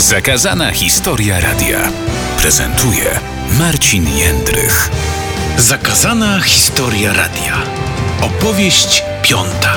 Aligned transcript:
Zakazana 0.00 0.72
historia 0.72 1.40
radia 1.40 1.92
prezentuje 2.40 3.20
Marcin 3.58 4.08
Jędrych. 4.16 4.90
Zakazana 5.58 6.40
historia 6.40 7.12
radia. 7.12 7.62
Opowieść 8.20 9.04
piąta. 9.22 9.76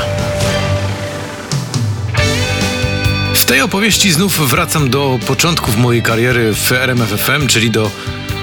W 3.33 3.45
tej 3.45 3.61
opowieści 3.61 4.11
znów 4.11 4.49
wracam 4.49 4.89
do 4.89 5.19
początków 5.27 5.77
mojej 5.77 6.01
kariery 6.01 6.53
w 6.53 6.71
RMFFM, 6.71 7.47
czyli 7.47 7.71
do 7.71 7.91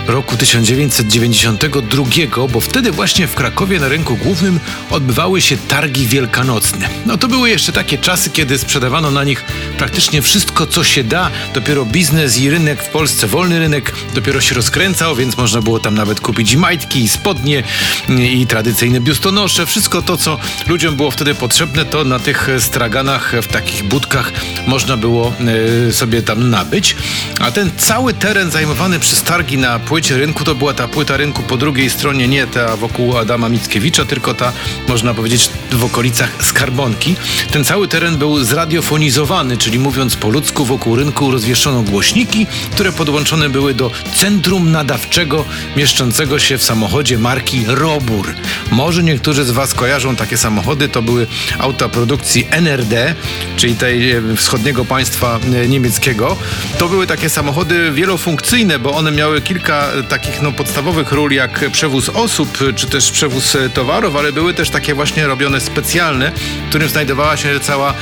roku 0.06 0.36
1992, 0.36 2.48
bo 2.48 2.60
wtedy 2.60 2.92
właśnie 2.92 3.26
w 3.26 3.34
Krakowie 3.34 3.80
na 3.80 3.88
rynku 3.88 4.16
głównym 4.16 4.60
odbywały 4.90 5.40
się 5.40 5.56
targi 5.56 6.06
wielkanocne. 6.06 6.88
No 7.06 7.18
to 7.18 7.28
były 7.28 7.50
jeszcze 7.50 7.72
takie 7.72 7.98
czasy, 7.98 8.30
kiedy 8.30 8.58
sprzedawano 8.58 9.10
na 9.10 9.24
nich 9.24 9.44
praktycznie 9.78 10.22
wszystko, 10.22 10.66
co 10.66 10.84
się 10.84 11.04
da. 11.04 11.30
Dopiero 11.54 11.84
biznes 11.84 12.38
i 12.38 12.50
rynek 12.50 12.82
w 12.82 12.88
Polsce, 12.88 13.26
wolny 13.26 13.58
rynek, 13.58 13.92
dopiero 14.14 14.40
się 14.40 14.54
rozkręcał, 14.54 15.16
więc 15.16 15.36
można 15.36 15.62
było 15.62 15.80
tam 15.80 15.94
nawet 15.94 16.20
kupić 16.20 16.52
i 16.52 16.56
majtki, 16.56 17.00
i 17.00 17.08
spodnie, 17.08 17.62
i 18.32 18.46
tradycyjne 18.46 19.00
biustonosze. 19.00 19.66
Wszystko 19.66 20.02
to, 20.02 20.16
co 20.16 20.38
ludziom 20.68 20.96
było 20.96 21.10
wtedy 21.10 21.34
potrzebne, 21.34 21.84
to 21.84 22.04
na 22.04 22.18
tych 22.18 22.48
straganach, 22.58 23.34
w 23.42 23.46
takich 23.46 23.84
budkach 23.84 24.32
można 24.66 24.96
było 24.96 25.32
e, 25.88 25.92
sobie 25.92 26.22
tam 26.22 26.50
nabyć. 26.50 26.96
A 27.40 27.50
ten 27.50 27.70
cały 27.76 28.14
teren 28.14 28.50
zajmowany 28.50 29.00
przez 29.00 29.22
targi 29.22 29.58
na 29.58 29.78
płycie 29.78 29.99
rynku 30.08 30.44
to 30.44 30.54
była 30.54 30.74
ta 30.74 30.88
płyta 30.88 31.16
rynku 31.16 31.42
po 31.42 31.56
drugiej 31.56 31.90
stronie, 31.90 32.28
nie 32.28 32.46
ta 32.46 32.76
wokół 32.76 33.18
Adama 33.18 33.48
Mickiewicza, 33.48 34.04
tylko 34.04 34.34
ta, 34.34 34.52
można 34.88 35.14
powiedzieć, 35.14 35.50
w 35.70 35.84
okolicach 35.84 36.44
Skarbonki. 36.44 37.16
Ten 37.50 37.64
cały 37.64 37.88
teren 37.88 38.16
był 38.16 38.44
zradiofonizowany, 38.44 39.56
czyli 39.56 39.78
mówiąc 39.78 40.16
po 40.16 40.30
ludzku, 40.30 40.64
wokół 40.64 40.96
rynku 40.96 41.30
rozwieszono 41.30 41.82
głośniki, 41.82 42.46
które 42.70 42.92
podłączone 42.92 43.48
były 43.48 43.74
do 43.74 43.90
centrum 44.14 44.70
nadawczego 44.70 45.44
mieszczącego 45.76 46.38
się 46.38 46.58
w 46.58 46.62
samochodzie 46.62 47.18
marki 47.18 47.64
Robur. 47.66 48.34
Może 48.70 49.02
niektórzy 49.02 49.44
z 49.44 49.50
Was 49.50 49.74
kojarzą 49.74 50.16
takie 50.16 50.36
samochody, 50.36 50.88
to 50.88 51.02
były 51.02 51.26
auta 51.58 51.88
produkcji 51.88 52.46
NRD, 52.50 53.14
czyli 53.56 53.74
tej 53.74 54.12
e, 54.12 54.36
wschodniego 54.36 54.84
państwa 54.84 55.38
e, 55.54 55.68
niemieckiego. 55.68 56.36
To 56.78 56.88
były 56.88 57.06
takie 57.06 57.28
samochody 57.28 57.92
wielofunkcyjne, 57.92 58.78
bo 58.78 58.92
one 58.92 59.10
miały 59.10 59.40
kilka 59.40 59.79
takich 60.08 60.42
no, 60.42 60.52
podstawowych 60.52 61.12
ról 61.12 61.30
jak 61.30 61.70
przewóz 61.72 62.08
osób 62.08 62.58
czy 62.76 62.86
też 62.86 63.10
przewóz 63.10 63.54
e, 63.54 63.70
towarów, 63.70 64.16
ale 64.16 64.32
były 64.32 64.54
też 64.54 64.70
takie 64.70 64.94
właśnie 64.94 65.26
robione 65.26 65.60
specjalne, 65.60 66.32
w 66.66 66.68
którym 66.68 66.88
znajdowała 66.88 67.36
się 67.36 67.60
cała 67.60 67.94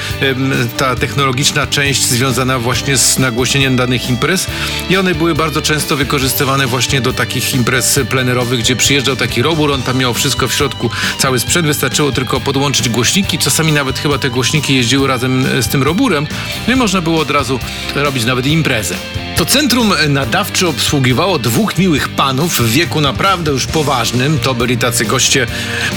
ta 0.77 0.97
technologiczna 0.97 1.67
część 1.67 2.07
związana 2.07 2.59
właśnie 2.59 2.97
z 2.97 3.19
nagłośnieniem 3.19 3.77
danych 3.77 4.11
imprez 4.11 4.47
i 4.91 4.97
one 4.97 5.15
były 5.15 5.35
bardzo 5.35 5.63
często 5.63 5.97
wykorzystywane 5.97 6.67
właśnie 6.67 7.01
do 7.01 7.13
takich 7.13 7.55
imprez 7.55 8.01
plenerowych, 8.09 8.61
gdzie 8.61 8.77
przyjeżdżał 8.77 9.17
taki 9.17 9.43
robór, 9.43 9.73
on 9.73 9.83
tam 9.83 9.99
miał 9.99 10.15
wszystko 10.15 10.49
w 10.49 10.55
środku, 10.55 10.91
cały 11.19 11.39
sprzęt, 11.39 11.67
wystarczyło 11.67 12.13
tylko 12.13 12.41
podłączyć 12.41 12.89
głośniki, 12.89 13.39
czasami 13.39 13.73
nawet 13.73 13.99
chyba 13.99 14.19
te 14.19 14.31
głośniki 14.31 14.77
jeździły 14.77 15.09
razem 15.09 15.47
e, 15.47 15.63
z 15.63 15.69
tym 15.69 15.83
roburem, 15.83 16.27
no 16.69 16.75
i 16.75 16.77
można 16.77 17.01
było 17.01 17.21
od 17.21 17.31
razu 17.31 17.61
robić 17.95 18.25
nawet 18.25 18.47
imprezę. 18.47 18.97
To 19.39 19.45
centrum 19.45 19.95
nadawcze 20.09 20.69
obsługiwało 20.69 21.39
dwóch 21.39 21.79
miłych 21.79 22.09
panów 22.09 22.61
w 22.61 22.71
wieku 22.71 23.01
naprawdę 23.01 23.51
już 23.51 23.67
poważnym. 23.67 24.39
To 24.39 24.55
byli 24.55 24.79
tacy 24.79 25.05
goście, 25.05 25.47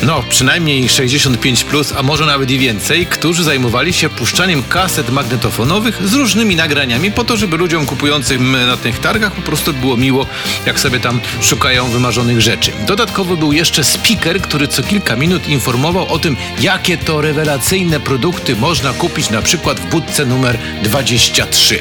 no 0.04 0.24
przynajmniej 0.30 0.90
65, 0.90 1.64
plus, 1.64 1.94
a 1.98 2.04
może 2.04 2.26
nawet 2.26 2.52
i 2.52 2.60
więcej, 2.60 3.06
którzy 3.06 3.44
zajmowali 3.44 3.94
się 3.94 4.10
puszczaniem 4.10 4.64
kaset 4.64 5.10
magnetofonowych 5.10 6.08
z 6.08 6.14
różnymi 6.14 6.56
nagraniami, 6.56 7.12
po 7.12 7.24
to, 7.24 7.38
żeby 7.38 7.58
ludziom 7.58 7.86
kupującym 7.86 8.52
na 8.52 8.78
tych 8.78 9.00
targach 9.00 9.32
po 9.32 9.42
prostu 9.42 9.74
było 9.74 9.98
miło, 9.98 10.26
jak 10.66 10.80
sobie 10.80 11.00
tam 11.00 11.20
szukają 11.42 11.90
wymarzonych 11.90 12.42
rzeczy. 12.42 12.72
Dodatkowo 12.88 13.38
był 13.38 13.54
jeszcze 13.54 13.84
speaker, 13.84 14.42
który 14.42 14.68
co 14.68 14.84
kilka 14.84 15.16
minut 15.16 15.48
informował 15.48 16.08
o 16.08 16.20
tym, 16.20 16.38
jakie 16.60 16.98
to 16.98 17.22
rewelacyjne 17.22 18.00
produkty 18.00 18.56
można 18.56 18.94
kupić 18.94 19.30
na 19.30 19.42
przykład 19.42 19.80
w 19.80 19.90
budce 19.90 20.26
numer 20.26 20.60
23. 20.84 21.80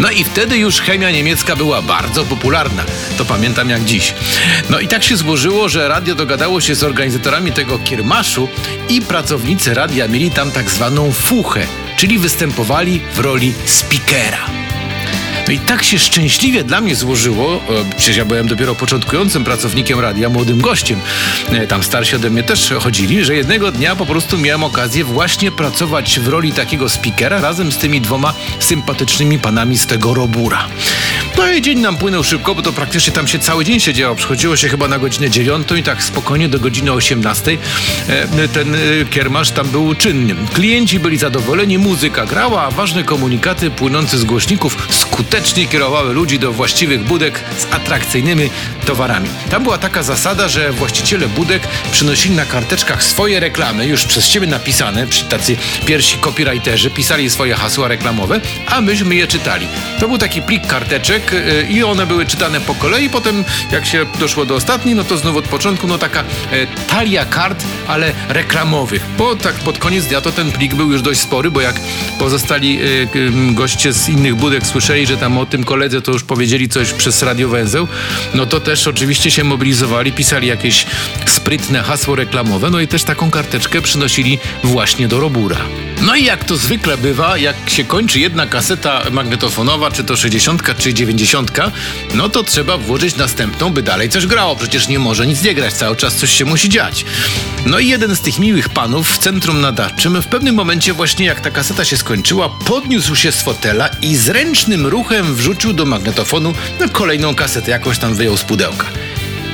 No 0.00 0.10
i 0.10 0.24
wtedy 0.24 0.58
już 0.58 0.80
chemia 0.80 1.10
niemiecka 1.10 1.56
była 1.56 1.82
bardzo 1.82 2.24
popularna. 2.24 2.84
To 3.18 3.24
pamiętam 3.24 3.70
jak 3.70 3.84
dziś. 3.84 4.14
No 4.70 4.80
i 4.80 4.88
tak 4.88 5.04
się 5.04 5.16
złożyło, 5.16 5.68
że 5.68 5.88
radio 5.88 6.14
dogadało 6.14 6.60
się 6.60 6.74
z 6.74 6.84
organizatorami 6.84 7.52
tego 7.52 7.78
kiermaszu 7.78 8.48
i 8.88 9.02
pracownicy 9.02 9.74
radia 9.74 10.08
mieli 10.08 10.30
tam 10.30 10.50
tak 10.50 10.70
zwaną 10.70 11.12
fuchę, 11.12 11.66
czyli 11.96 12.18
występowali 12.18 13.00
w 13.14 13.18
roli 13.18 13.54
speakera. 13.64 14.65
No 15.46 15.52
i 15.52 15.58
tak 15.58 15.82
się 15.82 15.98
szczęśliwie 15.98 16.64
dla 16.64 16.80
mnie 16.80 16.94
złożyło, 16.94 17.54
e, 17.54 17.60
przecież 17.96 18.16
ja 18.16 18.24
byłem 18.24 18.46
dopiero 18.48 18.74
początkującym 18.74 19.44
pracownikiem 19.44 20.00
radia, 20.00 20.28
młodym 20.28 20.60
gościem, 20.60 21.00
e, 21.52 21.66
tam 21.66 21.82
starsi 21.82 22.16
ode 22.16 22.30
mnie 22.30 22.42
też 22.42 22.74
chodzili, 22.80 23.24
że 23.24 23.34
jednego 23.34 23.72
dnia 23.72 23.96
po 23.96 24.06
prostu 24.06 24.38
miałem 24.38 24.64
okazję 24.64 25.04
właśnie 25.04 25.52
pracować 25.52 26.20
w 26.20 26.28
roli 26.28 26.52
takiego 26.52 26.88
speakera 26.88 27.40
razem 27.40 27.72
z 27.72 27.78
tymi 27.78 28.00
dwoma 28.00 28.34
sympatycznymi 28.58 29.38
panami 29.38 29.78
z 29.78 29.86
tego 29.86 30.14
Robura. 30.14 30.68
No 31.36 31.52
i 31.52 31.62
dzień 31.62 31.78
nam 31.78 31.96
płynął 31.96 32.24
szybko, 32.24 32.54
bo 32.54 32.62
to 32.62 32.72
praktycznie 32.72 33.12
tam 33.12 33.26
się 33.26 33.38
cały 33.38 33.64
dzień 33.64 33.80
się 33.80 33.94
działo. 33.94 34.14
Przychodziło 34.14 34.56
się 34.56 34.68
chyba 34.68 34.88
na 34.88 34.98
godzinę 34.98 35.30
dziewiątą 35.30 35.74
i 35.74 35.82
tak 35.82 36.02
spokojnie 36.02 36.48
do 36.48 36.58
godziny 36.58 36.92
osiemnastej 36.92 37.58
e, 38.08 38.48
ten 38.48 38.76
kiermasz 39.10 39.50
tam 39.50 39.68
był 39.68 39.94
czynny. 39.94 40.34
Klienci 40.54 41.00
byli 41.00 41.18
zadowoleni, 41.18 41.78
muzyka 41.78 42.26
grała, 42.26 42.62
a 42.62 42.70
ważne 42.70 43.04
komunikaty 43.04 43.70
płynące 43.70 44.18
z 44.18 44.24
głośników 44.24 44.88
skutecznie 44.90 45.66
kierowały 45.66 46.12
ludzi 46.12 46.38
do 46.38 46.52
właściwych 46.52 47.04
budek 47.04 47.40
z 47.58 47.74
atrakcyjnymi 47.74 48.50
towarami. 48.86 49.28
Tam 49.50 49.62
była 49.62 49.78
taka 49.78 50.02
zasada, 50.02 50.48
że 50.48 50.72
właściciele 50.72 51.28
budek 51.28 51.62
przynosili 51.92 52.34
na 52.34 52.44
karteczkach 52.44 53.04
swoje 53.04 53.40
reklamy, 53.40 53.86
już 53.86 54.04
przez 54.04 54.28
siebie 54.28 54.46
napisane, 54.46 55.06
tacy 55.28 55.56
pierwsi 55.86 56.18
copywriterzy 56.18 56.90
pisali 56.90 57.30
swoje 57.30 57.54
hasła 57.54 57.88
reklamowe, 57.88 58.40
a 58.66 58.80
myśmy 58.80 59.14
je 59.14 59.26
czytali. 59.26 59.66
To 60.00 60.08
był 60.08 60.18
taki 60.18 60.42
plik 60.42 60.66
karteczek 60.66 61.25
y, 61.32 61.66
i 61.70 61.82
one 61.82 62.06
były 62.06 62.26
czytane 62.26 62.60
po 62.60 62.74
kolei, 62.74 63.10
potem 63.10 63.44
jak 63.72 63.86
się 63.86 64.06
doszło 64.20 64.44
do 64.44 64.54
ostatniej, 64.54 64.94
no 64.94 65.04
to 65.04 65.16
znowu 65.16 65.38
od 65.38 65.48
początku, 65.48 65.86
no 65.86 65.98
taka 65.98 66.20
e, 66.20 66.24
talia 66.88 67.24
kart, 67.24 67.64
ale 67.88 68.12
reklamowych, 68.28 69.02
bo 69.18 69.36
tak 69.36 69.54
pod 69.54 69.78
koniec 69.78 70.06
dnia 70.06 70.20
to 70.20 70.32
ten 70.32 70.52
plik 70.52 70.74
był 70.74 70.92
już 70.92 71.02
dość 71.02 71.20
spory, 71.20 71.50
bo 71.50 71.60
jak 71.60 71.80
pozostali 72.18 72.78
e, 72.82 73.52
goście 73.52 73.92
z 73.92 74.08
innych 74.08 74.34
budek 74.34 74.66
słyszeli, 74.66 75.06
że 75.06 75.16
tam 75.16 75.38
o 75.38 75.46
tym 75.46 75.64
koledze 75.64 76.02
to 76.02 76.12
już 76.12 76.22
powiedzieli 76.24 76.68
coś 76.68 76.92
przez 76.92 77.22
radiowęzeł, 77.22 77.88
no 78.34 78.46
to 78.46 78.60
też 78.60 78.86
oczywiście 78.86 79.30
się 79.30 79.44
mobilizowali, 79.44 80.12
pisali 80.12 80.48
jakieś 80.48 80.86
sprytne 81.26 81.82
hasło 81.82 82.14
reklamowe, 82.14 82.70
no 82.70 82.80
i 82.80 82.88
też 82.88 83.04
taką 83.04 83.30
karteczkę 83.30 83.82
przynosili 83.82 84.38
właśnie 84.64 85.08
do 85.08 85.20
Robura. 85.20 85.58
No 86.02 86.14
i 86.14 86.24
jak 86.24 86.44
to 86.44 86.56
zwykle 86.56 86.98
bywa, 86.98 87.38
jak 87.38 87.56
się 87.70 87.84
kończy 87.84 88.20
jedna 88.20 88.46
kaseta 88.46 89.02
magnetofonowa, 89.10 89.90
czy 89.90 90.04
to 90.04 90.16
60, 90.16 90.62
czy 90.78 90.94
90, 90.94 91.52
no 92.14 92.28
to 92.28 92.42
trzeba 92.42 92.78
włożyć 92.78 93.16
następną, 93.16 93.70
by 93.70 93.82
dalej 93.82 94.08
coś 94.08 94.26
grało. 94.26 94.56
Przecież 94.56 94.88
nie 94.88 94.98
może 94.98 95.26
nic 95.26 95.42
nie 95.42 95.54
grać, 95.54 95.74
cały 95.74 95.96
czas 95.96 96.14
coś 96.14 96.30
się 96.30 96.44
musi 96.44 96.68
dziać. 96.68 97.04
No 97.66 97.78
i 97.78 97.88
jeden 97.88 98.16
z 98.16 98.20
tych 98.20 98.38
miłych 98.38 98.68
panów 98.68 99.10
w 99.10 99.18
centrum 99.18 99.60
nadawczym 99.60 100.22
w 100.22 100.26
pewnym 100.26 100.54
momencie 100.54 100.92
właśnie 100.92 101.26
jak 101.26 101.40
ta 101.40 101.50
kaseta 101.50 101.84
się 101.84 101.96
skończyła, 101.96 102.48
podniósł 102.48 103.14
się 103.16 103.32
z 103.32 103.42
fotela 103.42 103.88
i 104.02 104.16
zręcznym 104.16 104.86
ruchem 104.86 105.34
wrzucił 105.34 105.72
do 105.72 105.84
magnetofonu 105.84 106.52
kolejną 106.92 107.34
kasetę, 107.34 107.70
jakąś 107.70 107.98
tam 107.98 108.14
wyjął 108.14 108.36
z 108.36 108.42
pudełka. 108.42 108.86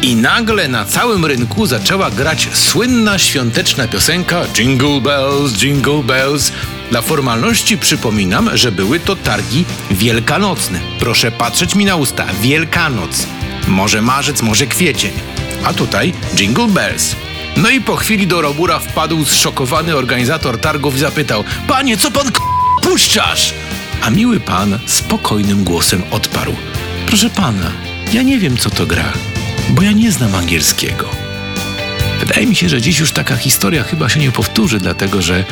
I 0.02 0.16
nagle 0.16 0.68
na 0.68 0.84
całym 0.84 1.24
rynku 1.26 1.66
zaczęła 1.66 2.10
grać 2.10 2.48
słynna 2.54 3.18
świąteczna 3.18 3.88
piosenka 3.88 4.42
Jingle 4.54 5.00
Bells, 5.00 5.52
Jingle 5.62 6.02
Bells. 6.02 6.52
Dla 6.90 7.02
formalności 7.02 7.78
przypominam, 7.78 8.50
że 8.54 8.72
były 8.72 9.00
to 9.00 9.16
targi 9.16 9.64
wielkanocne. 9.90 10.80
Proszę 10.98 11.30
patrzeć 11.30 11.74
mi 11.74 11.84
na 11.84 11.96
usta. 11.96 12.26
Wielkanoc. 12.40 13.26
Może 13.68 14.02
marzec, 14.02 14.42
może 14.42 14.66
kwiecień. 14.66 15.12
A 15.64 15.72
tutaj 15.72 16.12
Jingle 16.36 16.68
Bells. 16.68 17.16
No 17.56 17.70
i 17.70 17.80
po 17.80 17.96
chwili 17.96 18.26
do 18.26 18.42
Robura 18.42 18.78
wpadł 18.78 19.24
zszokowany 19.24 19.96
organizator 19.96 20.58
targów 20.60 20.96
i 20.96 20.98
zapytał: 20.98 21.44
Panie, 21.68 21.96
co 21.96 22.10
pan 22.10 22.32
k- 22.32 22.40
puszczasz? 22.82 23.54
A 24.02 24.10
miły 24.10 24.40
pan 24.40 24.78
spokojnym 24.86 25.64
głosem 25.64 26.02
odparł: 26.10 26.54
Proszę 27.06 27.30
pana, 27.30 27.72
ja 28.12 28.22
nie 28.22 28.38
wiem, 28.38 28.56
co 28.56 28.70
to 28.70 28.86
gra 28.86 29.12
bo 29.70 29.82
ja 29.82 29.92
nie 29.92 30.12
znam 30.12 30.34
angielskiego. 30.34 31.08
Wydaje 32.20 32.46
mi 32.46 32.56
się, 32.56 32.68
że 32.68 32.80
dziś 32.80 32.98
już 32.98 33.12
taka 33.12 33.36
historia 33.36 33.82
chyba 33.82 34.08
się 34.08 34.20
nie 34.20 34.32
powtórzy, 34.32 34.78
dlatego 34.78 35.22
że 35.22 35.44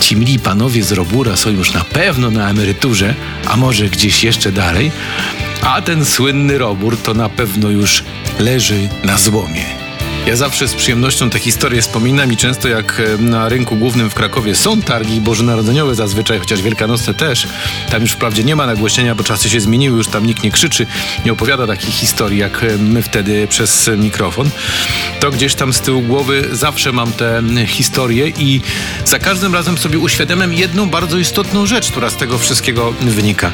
ci 0.00 0.16
mili 0.16 0.38
panowie 0.38 0.82
z 0.82 0.92
Robura 0.92 1.36
są 1.36 1.50
już 1.50 1.72
na 1.72 1.84
pewno 1.84 2.30
na 2.30 2.50
emeryturze, 2.50 3.14
a 3.46 3.56
może 3.56 3.88
gdzieś 3.88 4.24
jeszcze 4.24 4.52
dalej, 4.52 4.90
a 5.62 5.82
ten 5.82 6.04
słynny 6.04 6.58
Robur 6.58 6.96
to 6.96 7.14
na 7.14 7.28
pewno 7.28 7.70
już 7.70 8.04
leży 8.38 8.88
na 9.04 9.18
złomie. 9.18 9.81
Ja 10.26 10.36
zawsze 10.36 10.68
z 10.68 10.74
przyjemnością 10.74 11.30
te 11.30 11.38
historie 11.38 11.82
wspominam 11.82 12.32
i 12.32 12.36
często 12.36 12.68
jak 12.68 13.00
e, 13.00 13.22
na 13.22 13.48
rynku 13.48 13.76
głównym 13.76 14.10
w 14.10 14.14
Krakowie 14.14 14.54
są 14.54 14.82
targi 14.82 15.20
bożonarodzeniowe 15.20 15.94
zazwyczaj, 15.94 16.38
chociaż 16.38 16.62
wielkanocne 16.62 17.14
też, 17.14 17.48
tam 17.90 18.02
już 18.02 18.12
wprawdzie 18.12 18.44
nie 18.44 18.56
ma 18.56 18.66
nagłośnienia, 18.66 19.14
bo 19.14 19.24
czasy 19.24 19.50
się 19.50 19.60
zmieniły, 19.60 19.96
już 19.96 20.08
tam 20.08 20.26
nikt 20.26 20.42
nie 20.42 20.50
krzyczy, 20.50 20.86
nie 21.24 21.32
opowiada 21.32 21.66
takich 21.66 21.94
historii 21.94 22.38
jak 22.38 22.64
e, 22.64 22.78
my 22.78 23.02
wtedy 23.02 23.46
przez 23.48 23.90
mikrofon, 23.98 24.50
to 25.20 25.30
gdzieś 25.30 25.54
tam 25.54 25.72
z 25.72 25.80
tyłu 25.80 26.00
głowy 26.00 26.48
zawsze 26.52 26.92
mam 26.92 27.12
te 27.12 27.42
historie 27.66 28.28
i 28.28 28.60
za 29.04 29.18
każdym 29.18 29.54
razem 29.54 29.78
sobie 29.78 29.98
uświadamiam 29.98 30.52
jedną 30.52 30.90
bardzo 30.90 31.18
istotną 31.18 31.66
rzecz, 31.66 31.90
która 31.90 32.10
z 32.10 32.16
tego 32.16 32.38
wszystkiego 32.38 32.92
wynika 33.00 33.52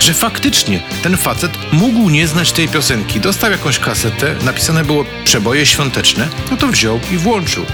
że 0.00 0.14
faktycznie 0.14 0.80
ten 1.02 1.16
facet 1.16 1.58
mógł 1.72 2.10
nie 2.10 2.26
znać 2.26 2.52
tej 2.52 2.68
piosenki. 2.68 3.20
Dostał 3.20 3.50
jakąś 3.50 3.78
kasetę, 3.78 4.34
napisane 4.44 4.84
było 4.84 5.04
przeboje 5.24 5.66
świąteczne, 5.66 6.28
no 6.50 6.56
to 6.56 6.68
wziął 6.68 7.00
i 7.12 7.16
włączył. 7.16 7.66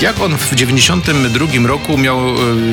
Jak 0.00 0.20
on 0.20 0.38
w 0.38 0.54
92 0.54 1.66
roku 1.66 1.98
miał, 1.98 2.18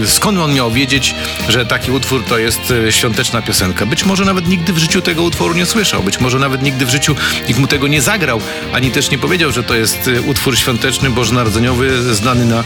e, 0.03 0.07
skąd 0.07 0.39
on 0.39 0.53
miał 0.53 0.71
wiedzieć, 0.71 1.15
że 1.49 1.65
taki 1.65 1.91
utwór 1.91 2.23
to 2.25 2.37
jest 2.37 2.73
e, 2.87 2.91
świąteczna 2.91 3.41
piosenka? 3.41 3.85
Być 3.85 4.05
może 4.05 4.25
nawet 4.25 4.47
nigdy 4.47 4.73
w 4.73 4.77
życiu 4.77 5.01
tego 5.01 5.23
utworu 5.23 5.53
nie 5.53 5.65
słyszał, 5.65 6.03
być 6.03 6.19
może 6.19 6.39
nawet 6.39 6.61
nigdy 6.61 6.85
w 6.85 6.89
życiu 6.89 7.15
nikt 7.47 7.59
mu 7.59 7.67
tego 7.67 7.87
nie 7.87 8.01
zagrał, 8.01 8.41
ani 8.73 8.91
też 8.91 9.11
nie 9.11 9.17
powiedział, 9.17 9.51
że 9.51 9.63
to 9.63 9.75
jest 9.75 10.07
e, 10.07 10.21
utwór 10.21 10.57
świąteczny, 10.57 11.09
bożonarodzeniowy, 11.09 12.15
znany 12.15 12.45
na 12.45 12.63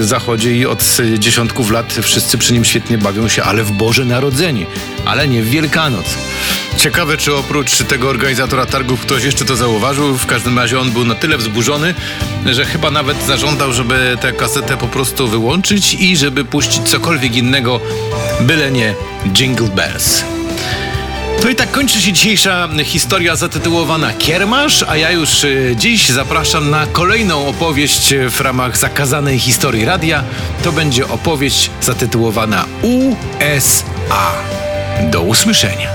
zachodzie 0.00 0.56
i 0.56 0.66
od 0.66 0.96
dziesiątków 1.18 1.70
lat 1.70 1.92
wszyscy 2.02 2.38
przy 2.38 2.52
nim 2.52 2.64
świetnie 2.64 2.98
bawią 2.98 3.28
się, 3.28 3.42
ale 3.42 3.64
w 3.64 3.72
Boże 3.72 4.04
Narodzenie, 4.04 4.66
ale 5.04 5.28
nie 5.28 5.42
w 5.42 5.50
Wielkanoc. 5.50 6.16
Ciekawe, 6.76 7.16
czy 7.16 7.36
oprócz 7.36 7.76
tego 7.76 8.08
organizatora 8.08 8.66
targów 8.66 9.00
ktoś 9.00 9.24
jeszcze 9.24 9.44
to 9.44 9.56
zauważył. 9.56 10.16
W 10.16 10.26
każdym 10.26 10.58
razie 10.58 10.80
on 10.80 10.90
był 10.90 11.04
na 11.04 11.14
tyle 11.14 11.38
wzburzony, 11.38 11.94
że 12.46 12.64
chyba 12.64 12.90
nawet 12.90 13.22
zażądał, 13.26 13.72
żeby 13.72 14.16
tę 14.20 14.32
kasetę 14.32 14.76
po 14.76 14.88
prostu 14.88 15.28
wyłączyć 15.28 15.94
i 15.94 16.16
żeby 16.16 16.44
puścić 16.44 16.82
cokolwiek 16.82 17.36
innego, 17.36 17.80
byle 18.40 18.70
nie 18.70 18.94
Jingle 19.34 19.68
Bells. 19.68 20.24
No 21.42 21.50
i 21.50 21.54
tak 21.54 21.70
kończy 21.70 22.00
się 22.00 22.12
dzisiejsza 22.12 22.68
historia 22.84 23.36
zatytułowana 23.36 24.12
Kiermasz, 24.12 24.84
a 24.88 24.96
ja 24.96 25.10
już 25.10 25.44
y, 25.44 25.74
dziś 25.78 26.08
zapraszam 26.08 26.70
na 26.70 26.86
kolejną 26.86 27.46
opowieść 27.48 28.14
w 28.30 28.40
ramach 28.40 28.76
zakazanej 28.76 29.38
historii 29.38 29.84
radia. 29.84 30.24
To 30.64 30.72
będzie 30.72 31.08
opowieść 31.08 31.70
zatytułowana 31.80 32.64
USA. 32.82 34.32
Do 35.10 35.22
usłyszenia. 35.22 35.88